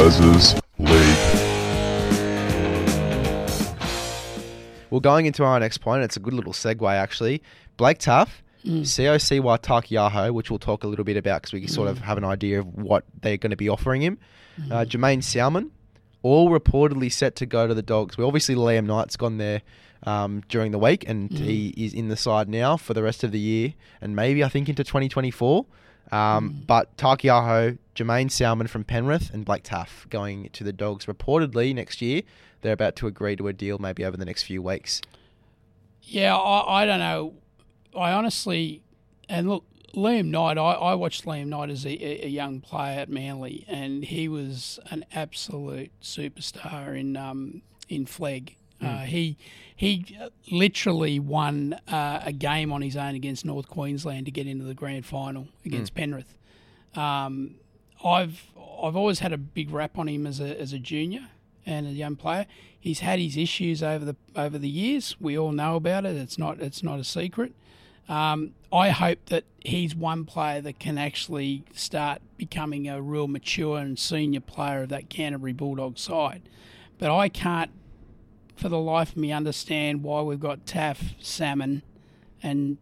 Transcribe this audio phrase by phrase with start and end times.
[0.00, 0.90] Les's League.
[4.88, 7.42] Well, going into our next point, it's a good little segue actually.
[7.76, 8.30] Blake Taaffe,
[8.64, 12.24] COC Watakiaho, which we'll talk a little bit about because we sort of have an
[12.24, 14.16] idea of what they're going to be offering him.
[14.70, 15.70] Uh, Jaeman Salmon,
[16.22, 18.16] all reportedly set to go to the Dogs.
[18.16, 19.60] Well, obviously Liam Knight's gone there
[20.04, 23.32] um, during the week, and he is in the side now for the rest of
[23.32, 25.66] the year, and maybe I think into 2024.
[26.10, 31.74] Um, But Taukeiaho, Jaeman Salmon from Penrith, and Blake Taaffe going to the Dogs reportedly
[31.74, 32.22] next year.
[32.62, 35.00] They're about to agree to a deal maybe over the next few weeks.
[36.02, 37.34] Yeah, I, I don't know.
[37.96, 38.82] I honestly,
[39.28, 39.64] and look,
[39.94, 44.04] Liam Knight, I, I watched Liam Knight as a, a young player at Manly, and
[44.04, 48.56] he was an absolute superstar in um, in Flegg.
[48.82, 49.36] Uh, he
[49.76, 50.16] he
[50.50, 54.72] literally won uh, a game on his own against North Queensland to get into the
[54.72, 56.38] grand final against Penrith.
[56.94, 57.56] Um,
[58.04, 58.46] I've
[58.82, 61.28] I've always had a big rap on him as a as a junior
[61.66, 62.46] and a young player.
[62.78, 65.16] He's had his issues over the over the years.
[65.20, 66.16] We all know about it.
[66.16, 67.52] It's not it's not a secret.
[68.08, 73.78] Um, I hope that he's one player that can actually start becoming a real mature
[73.78, 76.42] and senior player of that Canterbury Bulldog side.
[76.98, 77.70] But I can't,
[78.56, 81.82] for the life of me, understand why we've got Taaffe, Salmon,
[82.42, 82.78] and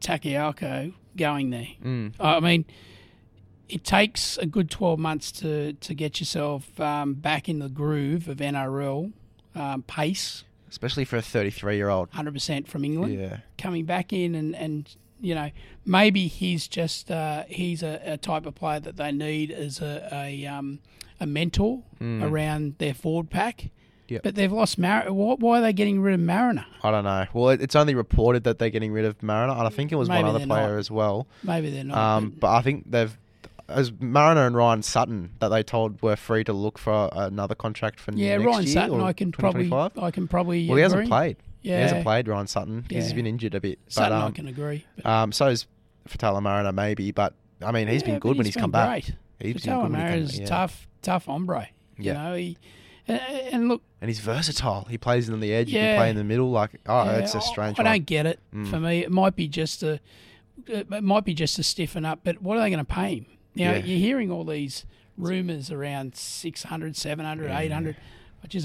[0.00, 1.68] Taukeiaho going there.
[2.18, 2.64] I mean,
[3.74, 8.28] it takes a good 12 months to, to get yourself um, back in the groove
[8.28, 9.12] of NRL
[9.56, 12.10] um, pace, Especially for a 33 year old.
[12.12, 13.14] 100% from England.
[13.18, 13.38] Yeah.
[13.58, 15.50] Coming back in and, and you know,
[15.84, 20.08] maybe he's just uh, he's a, a type of player that they need as a,
[20.12, 20.78] a, um,
[21.20, 23.70] a mentor around their forward pack.
[24.08, 24.22] Yep.
[24.22, 25.12] But they've lost Mar.
[25.12, 26.66] Why, why are they getting rid of Mariner?
[26.82, 27.26] I don't know.
[27.32, 30.08] Well, it's only reported that they're getting rid of Mariner, and I think it was
[30.08, 30.78] Maybe one other player not.
[30.78, 31.26] as well.
[31.42, 31.98] Maybe they're not.
[31.98, 33.16] Um, but I think they've,
[33.68, 37.98] as Mariner and Ryan Sutton, that they told were free to look for another contract
[38.00, 39.00] for yeah, next Ryan year Sutton.
[39.00, 40.68] I can probably I can probably.
[40.68, 41.08] Well, he hasn't agree.
[41.08, 41.36] played.
[41.60, 43.16] He Yeah, hasn't played Ryan Sutton because he's Yeah.
[43.16, 43.78] been injured a bit.
[43.86, 44.84] But Sutton I um, can agree.
[44.96, 45.66] But um, so is
[46.08, 47.10] Faitala Mariner maybe.
[47.10, 49.04] But I mean, he's Yeah, been good when he's come back.
[49.04, 50.46] He's been Faitala good when he come Mariner's yeah.
[50.46, 51.68] tough, tough hombre.
[51.98, 52.12] Yeah.
[52.12, 52.58] You know, he
[53.06, 53.20] and,
[53.52, 54.86] and look, And he's versatile.
[54.88, 55.68] He plays on the edge.
[55.68, 56.50] he can play in the middle.
[56.50, 57.90] Like, oh, yeah, it's a I- strange I, one.
[57.90, 57.94] Mm.
[57.96, 58.40] don't get it.
[58.70, 60.00] For me, it might be just a,
[60.66, 62.20] it might be just to stiffen up.
[62.24, 63.26] But what are they going to pay him?
[63.54, 63.76] Now Yeah.
[63.84, 64.84] you're hearing all these
[65.16, 67.96] rumours around 600, 700, 800.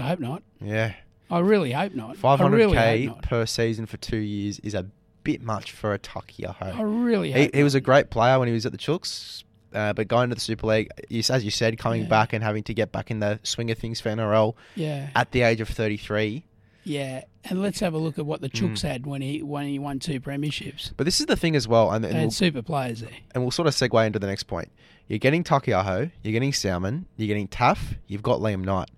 [0.00, 0.42] I hope not.
[0.60, 0.94] Yeah.
[1.30, 2.16] I really hope not.
[2.16, 3.22] 500k really hope not.
[3.22, 4.86] per season for two years is a
[5.24, 6.56] bit much for a Taukeiaho.
[6.62, 6.78] I hope.
[6.80, 9.44] I really He, hope he was a great player when he was at the Chooks,
[9.74, 10.88] uh, but going to the Super League,
[11.28, 12.08] as you said, coming Yeah.
[12.08, 15.30] back and having to get back in the swing of things for NRL yeah, at
[15.32, 16.44] the age of 33.
[16.84, 17.24] Yeah.
[17.44, 18.70] And let's have a look at what the Mm.
[18.70, 20.92] Chooks had when he when he won two premierships.
[20.96, 23.10] But this is the thing as well, and, and, They we'll, super players there.
[23.34, 24.70] and we'll sort of segue into the next point.
[25.06, 28.90] You're getting Taukeiaho, you're getting Salmon, you're getting Taaffe, you've got Liam Knight.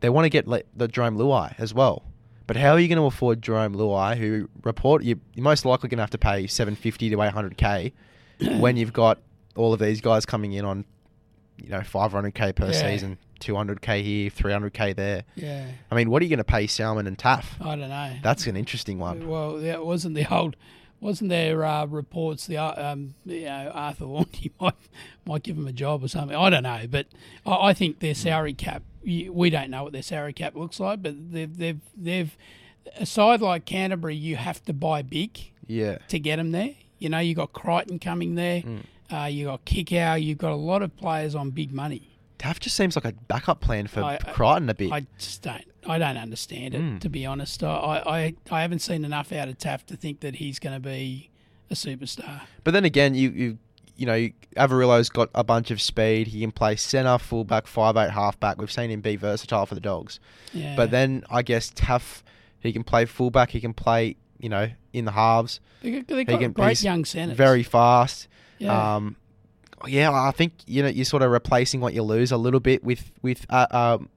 [0.00, 2.04] They want to get Le- the Jerome Luai as well.
[2.46, 5.96] But how are you going to afford Jerome Luai, who report you're most likely going
[5.98, 7.92] to have to pay 750 to 800k
[8.60, 9.18] when you've got
[9.56, 10.84] all of these guys coming in on,
[11.64, 12.72] you know, 500k per Yeah.
[12.72, 15.24] season, 200k here, 300k there.
[15.34, 17.60] Yeah, I mean, what are you going to pay Salmon and Taaffe?
[17.60, 18.12] I don't know.
[18.22, 19.26] That's an interesting one.
[19.28, 20.56] Well, that wasn't the old,
[21.00, 24.74] wasn't there uh, reports the uh, um, you know Arthur Laundy might
[25.26, 26.36] might give him a job or something.
[26.36, 27.06] I don't know, but
[27.44, 28.82] I, I think their salary cap.
[29.06, 32.36] We don't know what their salary cap looks like, but they've they've they've
[32.98, 35.98] a side like Canterbury, you have to buy big Yeah.
[36.08, 36.70] to get them there.
[36.98, 38.60] You know, you got Crichton coming there.
[38.62, 38.84] Mm.
[39.12, 40.22] Uh, you got Kickow.
[40.22, 42.10] You've got a lot of players on big money.
[42.38, 44.92] Taaffe just seems like a backup plan for I- Crichton a bit.
[44.92, 45.64] I just don't.
[45.86, 47.00] I don't understand it, Mm.
[47.00, 47.62] to be honest.
[47.62, 50.80] I, I, I haven't seen enough out of Taaffe to think that he's going to
[50.80, 51.30] be
[51.70, 52.40] a superstar.
[52.64, 53.58] But then again, you you
[53.96, 56.26] you know, Avarillo's got a bunch of speed.
[56.28, 58.58] He can play centre, fullback, five eight, halfback.
[58.58, 60.18] We've seen him be versatile for the Dogs.
[60.52, 60.74] Yeah.
[60.74, 62.22] But then I guess Taaffe,
[62.58, 63.50] he can play fullback.
[63.50, 65.58] He can play, you know, in the halves.
[65.82, 67.36] they got, He can, great young centres.
[67.36, 68.28] Very fast.
[68.58, 68.96] Yeah.
[68.96, 69.16] Um,
[69.86, 72.84] yeah, I think you know you're sort of replacing what you lose a little bit
[72.84, 74.08] with with uh, um,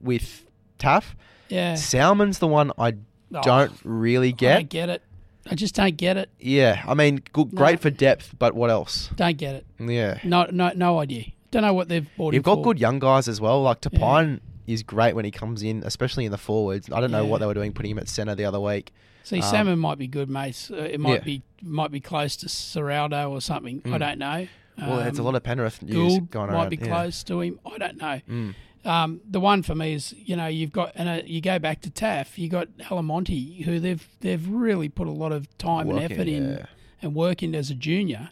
[0.00, 0.44] with
[0.78, 1.14] Taaffe.
[1.48, 1.74] yeah.
[1.74, 2.94] Salmon's the one I
[3.34, 4.54] Oh, don't really I get.
[4.54, 5.02] don't get it.
[5.50, 6.28] I just don't get it.
[6.38, 7.58] Yeah, I mean, good, No.
[7.58, 9.10] great for depth, but what else?
[9.16, 9.66] Don't get it.
[9.80, 10.18] Yeah.
[10.22, 11.24] No, no, no idea.
[11.50, 12.34] Don't know what they've bought.
[12.34, 12.62] You've got for.
[12.64, 13.62] good young guys as well.
[13.62, 16.90] Like Tapine is great when he comes in, especially in the forwards.
[16.92, 17.30] I don't know Yeah.
[17.30, 18.92] what they were doing putting him at centre the other week.
[19.24, 20.68] See, um, Salmon might be good, mate.
[20.72, 21.24] Uh, it might Yeah.
[21.24, 23.82] be might be close to Ciraldo or something.
[23.84, 23.98] I Mm.
[23.98, 24.46] don't know.
[24.78, 26.68] Well, it's a Um, lot of Penrith news Gould going might around.
[26.70, 26.86] be yeah.
[26.86, 27.58] close to him.
[27.64, 28.20] I don't know.
[28.28, 28.54] Mm.
[28.84, 31.80] Um, the one for me is you know you've got and uh, you go back
[31.82, 32.38] to Taaffe.
[32.38, 36.28] You got Alamoti, who they've they've really put a lot of time and Working, effort
[36.28, 36.66] in
[37.02, 38.30] and working as a junior,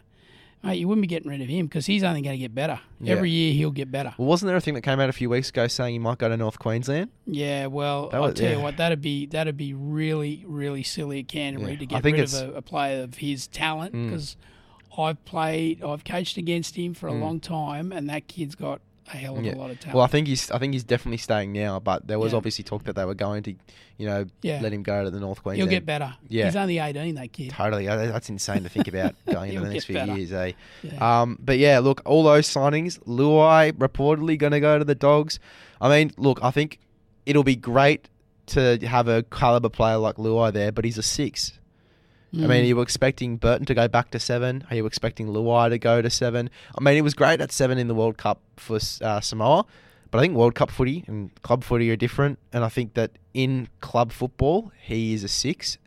[0.65, 2.79] mate, you wouldn't be getting rid of him because he's only going to get better.
[2.99, 3.13] Yeah.
[3.13, 4.13] Every year he'll get better.
[4.17, 6.17] Well, wasn't there a thing that came out a few weeks ago saying he might
[6.17, 7.11] go to North Queensland?
[7.27, 8.57] Yeah, well, I'll tell yeah.
[8.57, 12.19] you what, that'd be that'd be really, really silly at Canterbury Yeah, to get rid
[12.19, 14.09] of a, a player of his talent Mm.
[14.09, 14.37] because
[14.97, 17.21] I've played, I've coached against him for a Mm.
[17.21, 18.81] long time, and that kid's got
[19.13, 19.53] a hell of Yeah.
[19.53, 19.95] a lot of talent.
[19.95, 22.37] Well, I think he's I think he's definitely staying now, but there was Yeah.
[22.37, 23.53] obviously talk that they were going to,
[23.97, 25.69] you know, yeah, let him go to the North Queensland.
[25.69, 26.15] he'll get better.
[26.27, 26.45] Yeah.
[26.45, 27.51] he's only eighteen, that kid.
[27.51, 30.15] Totally, that's insane to think about going into the next few better.
[30.17, 30.51] years, eh?
[30.83, 31.21] Yeah.
[31.21, 35.39] Um, but yeah, look, all those signings, Luai reportedly going to go to the Dogs.
[35.79, 36.79] I mean, look, I think
[37.25, 38.09] it'll be great
[38.47, 41.59] to have a caliber player like Luai there, but he's a six.
[42.35, 42.61] I mean, Mm.
[42.61, 44.65] are you expecting Burton to go back to seven?
[44.69, 46.49] Are you expecting Luai to go to seven?
[46.77, 49.65] I mean, it was great at seven in the World Cup for uh, Samoa,
[50.11, 53.11] but I think World Cup footy and club footy are different, and I think that
[53.33, 55.77] in club football, he is a six.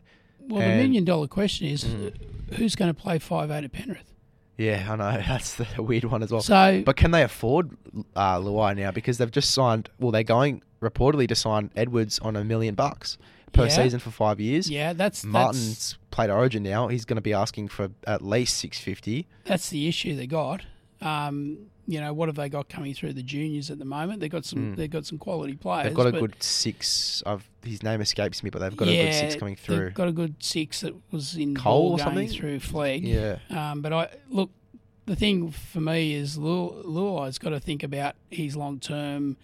[0.48, 2.12] well, the million dollar question is, Mm.
[2.54, 4.14] who's going to play five eight at Penrith?
[4.56, 6.40] Yeah, I know that's the weird one as well.
[6.40, 7.76] So, But can they afford
[8.16, 8.90] uh, Luai now?
[8.90, 9.88] Because they've just signed.
[10.00, 13.18] Well, they're going reportedly to sign Edwards on a million bucks
[13.52, 13.68] per Yeah.
[13.68, 14.68] season for five years.
[14.70, 16.88] yeah, that's that's, Martin's played Origin now.
[16.88, 19.26] He's going to be asking for at least six fifty.
[19.44, 20.62] that's the issue they got.
[21.00, 24.20] Um, you know, what have they got coming through the juniors at the moment?
[24.20, 24.72] They've got some.
[24.72, 24.76] Mm.
[24.76, 25.84] They've got some quality players.
[25.86, 27.22] They've got a good six.
[27.22, 29.76] Of his name escapes me, but they've got a good six coming through.
[29.86, 32.28] They've got a good six that was in Cole or going something?
[32.28, 33.02] through Flegg.
[33.04, 34.50] Yeah, Um, but I look,
[35.06, 39.36] the thing for me is Lu- Luai's got to think about his long term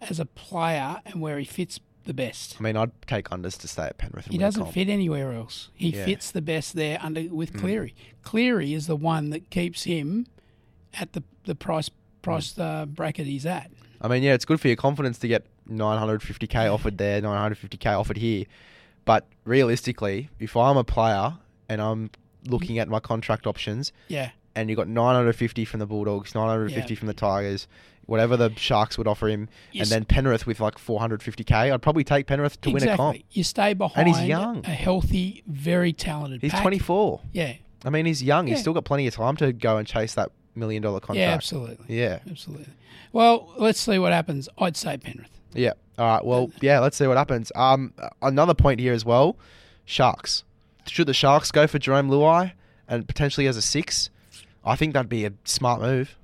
[0.00, 2.56] as a player and where he fits the best.
[2.58, 4.26] I mean, I'd take unders to stay at Penrith.
[4.26, 4.74] He doesn't comp.
[4.74, 5.70] fit anywhere else.
[5.74, 6.04] He Yeah.
[6.04, 7.60] fits the best there under with Mm.
[7.60, 7.94] Cleary.
[8.22, 10.26] Cleary is the one that keeps him
[10.94, 11.90] at the the price
[12.22, 13.70] price uh, bracket he's at.
[14.00, 18.16] I mean, yeah, it's good for your confidence to get 950k offered there, 950k offered
[18.16, 18.44] here.
[19.04, 21.34] But realistically, if I'm a player
[21.68, 22.10] and I'm
[22.46, 26.98] looking at my contract options, Yeah, and you got 950 from the Bulldogs, 950 Yeah.
[26.98, 27.66] from the Tigers,
[28.06, 32.26] whatever the Sharks would offer him, and then Penrith with like 450k, I'd probably take
[32.26, 33.16] Penrith to win a comp.
[33.16, 33.24] exactly.
[33.32, 34.64] You stay behind and he's young.
[34.64, 36.42] a healthy, very talented.
[36.42, 36.62] He's pack.
[36.62, 37.20] 24.
[37.32, 37.54] Yeah,
[37.84, 38.46] I mean, he's young.
[38.46, 41.18] He's still got plenty of time to go and chase that million dollar contract.
[41.18, 42.18] yeah, absolutely, Yeah.
[42.30, 42.68] absolutely.
[43.12, 44.48] Well, let's see what happens.
[44.58, 45.30] I'd say Penrith.
[45.52, 45.72] Yeah.
[45.98, 46.24] All right.
[46.24, 46.80] Well, yeah.
[46.80, 47.52] Let's see what happens.
[47.54, 49.36] Um, another point here as well.
[49.84, 50.42] Sharks.
[50.88, 52.52] Should the Sharks go for Jerome Luai
[52.88, 54.10] and potentially as a six?
[54.64, 56.16] I think that'd be a smart move.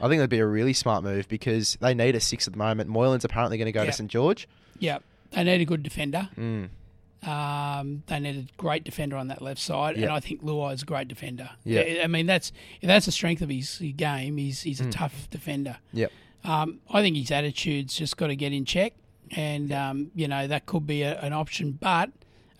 [0.00, 2.58] I think that'd be a really smart move because they need a six at the
[2.58, 2.88] moment.
[2.90, 3.86] Moylan's apparently going to go Yeah.
[3.90, 4.48] to St George.
[4.78, 4.98] Yeah,
[5.32, 6.28] they need a good defender.
[6.38, 6.70] Mm.
[7.22, 10.82] Um, they need a great defender on that left side, and I think Luai is
[10.82, 11.50] a great defender.
[11.64, 12.00] Yeah.
[12.02, 12.50] I- mean that's
[12.80, 14.38] if that's the strength of his game.
[14.38, 14.90] He's he's a Mm.
[14.92, 15.76] tough defender.
[15.92, 16.10] Yep.
[16.44, 18.94] Um, I think his attitude's just got to get in check,
[19.32, 21.72] and um, you know that could be a, an option.
[21.72, 22.10] But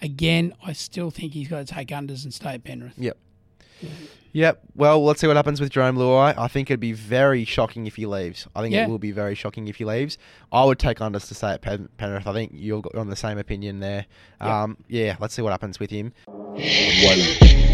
[0.02, 2.98] again, I still think he's got to take unders and stay at Penrith.
[2.98, 3.16] Yep.
[4.32, 4.60] Yep.
[4.76, 6.34] Well, let's see what happens with Jerome Luai.
[6.38, 8.46] I think it'd be very shocking if he leaves.
[8.54, 8.84] I think Yeah.
[8.84, 10.18] it will be very shocking if he leaves.
[10.52, 12.26] I would take unders to stay at Pen- Penrith.
[12.26, 14.06] I think you're on the same opinion there.
[14.40, 14.62] Yeah.
[14.62, 15.16] Um, yeah.
[15.18, 16.12] Let's see what happens with him.
[16.26, 17.69] One.